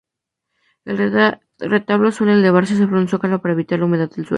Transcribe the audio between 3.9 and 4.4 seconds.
del suelo.